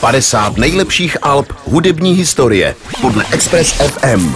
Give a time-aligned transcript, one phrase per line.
[0.00, 4.34] 50 nejlepších alb hudební historie podle Express FM.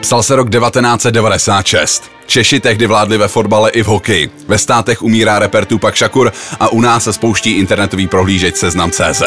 [0.00, 2.10] Psal se rok 1996.
[2.26, 4.30] Češi tehdy vládli ve fotbale i v hokeji.
[4.48, 9.22] Ve státech umírá reper Tupac Shakur a u nás se spouští internetový prohlížeč Seznam.cz.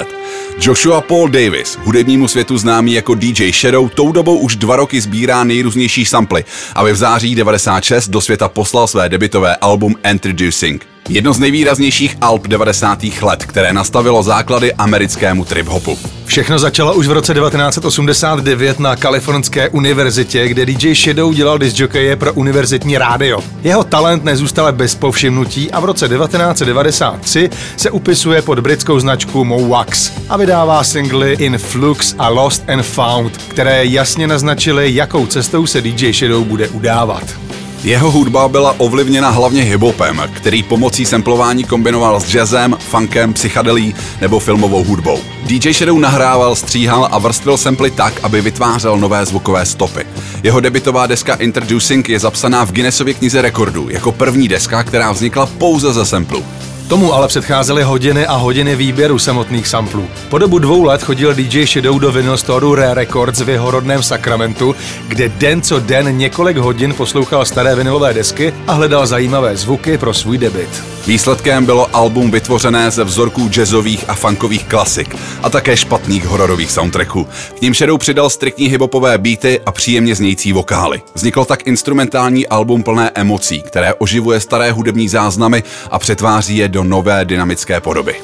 [0.61, 5.43] Joshua Paul Davis, hudebnímu světu známý jako DJ Shadow, tou dobou už dva roky sbírá
[5.43, 10.98] nejrůznější samply, aby v září 96 do světa poslal své debitové album Introducing.
[11.09, 13.03] Jedno z nejvýraznějších alb 90.
[13.21, 15.97] let, které nastavilo základy americkému trip-hopu.
[16.25, 22.33] Všechno začalo už v roce 1989 na Kalifornské univerzitě, kde DJ Shadow dělal disjokeje pro
[22.33, 23.43] univerzitní rádio.
[23.63, 30.11] Jeho talent nezůstal bez povšimnutí a v roce 1993 se upisuje pod britskou značku Mowax
[30.29, 35.81] a vydává singly In Flux a Lost and Found, které jasně naznačily, jakou cestou se
[35.81, 37.48] DJ Shadow bude udávat.
[37.83, 44.39] Jeho hudba byla ovlivněna hlavně hiphopem, který pomocí samplování kombinoval s jazzem, funkem, psychadelí nebo
[44.39, 45.19] filmovou hudbou.
[45.45, 50.05] DJ Shadow nahrával, stříhal a vrstvil samply tak, aby vytvářel nové zvukové stopy.
[50.43, 55.45] Jeho debitová deska Introducing je zapsaná v Guinnessově knize rekordů jako první deska, která vznikla
[55.45, 56.45] pouze ze samplu.
[56.89, 60.07] Tomu ale předcházely hodiny a hodiny výběru samotných samplů.
[60.29, 64.03] Po dobu dvou let chodil DJ Shadow do vinyl store Rare Records v jeho rodném
[64.03, 64.75] Sacramentu,
[65.07, 70.13] kde den co den několik hodin poslouchal staré vinylové desky a hledal zajímavé zvuky pro
[70.13, 70.83] svůj debit.
[71.07, 77.27] Výsledkem bylo album vytvořené ze vzorků jazzových a funkových klasik a také špatných hororových soundtracků.
[77.57, 81.01] K ním Shadow přidal striktní hipopové beaty a příjemně znějící vokály.
[81.13, 86.83] Vzniklo tak instrumentální album plné emocí, které oživuje staré hudební záznamy a přetváří je do
[86.83, 88.15] nové dynamické podoby.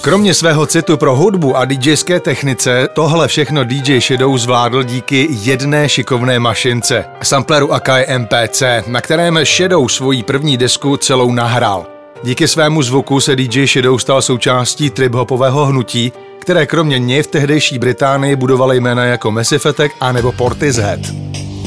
[0.00, 5.88] Kromě svého citu pro hudbu a DJské technice, tohle všechno DJ Shadow zvládl díky jedné
[5.88, 11.86] šikovné mašince, sampleru Akai MPC, na kterém Shadow svoji první desku celou nahrál.
[12.22, 17.78] Díky svému zvuku se DJ Shadow stal součástí trip-hopového hnutí, které kromě něj v tehdejší
[17.78, 21.00] Británii budovaly jména jako Massive Attack a nebo Portishead.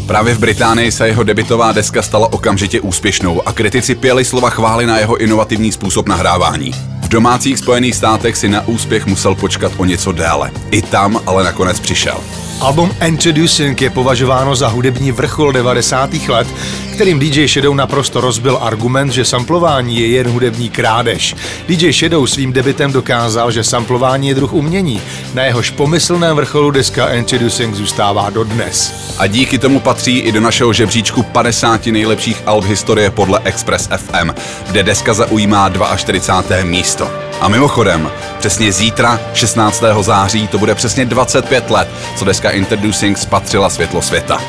[0.07, 4.85] Právě v Británii se jeho debitová deska stala okamžitě úspěšnou a kritici pěli slova chvály
[4.85, 6.71] na jeho inovativní způsob nahrávání.
[7.01, 10.51] V domácích Spojených státech si na úspěch musel počkat o něco déle.
[10.71, 12.17] I tam ale nakonec přišel.
[12.61, 16.13] Album Introducing je považováno za hudební vrchol 90.
[16.13, 16.47] let,
[16.93, 21.35] kterým DJ Shadow naprosto rozbil argument, že samplování je jen hudební krádež.
[21.67, 25.01] DJ Shadow svým debitem dokázal, že samplování je druh umění,
[25.33, 28.93] na jehož pomyslném vrcholu deska Introducing zůstává dodnes.
[29.17, 34.31] A díky tomu patří i do našeho žebříčku 50 nejlepších alb historie podle Express FM,
[34.67, 36.63] kde deska zaujímá 42.
[36.63, 37.26] místo.
[37.41, 39.83] A mimochodem, přesně zítra, 16.
[40.01, 44.41] září, to bude přesně 25 let, co deska Introducing spatřila světlo světa.